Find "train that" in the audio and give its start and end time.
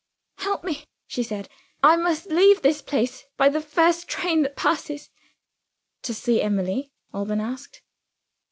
4.07-4.55